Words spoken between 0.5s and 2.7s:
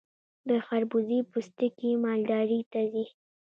خربوزې پوستکي مالداري